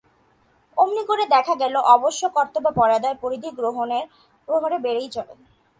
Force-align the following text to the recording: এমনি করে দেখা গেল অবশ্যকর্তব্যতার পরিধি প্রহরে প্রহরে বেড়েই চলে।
এমনি 0.77 1.03
করে 1.09 1.23
দেখা 1.35 1.53
গেল 1.61 1.75
অবশ্যকর্তব্যতার 1.95 3.15
পরিধি 3.23 3.49
প্রহরে 3.57 3.99
প্রহরে 4.47 4.77
বেড়েই 4.85 5.09
চলে। 5.15 5.33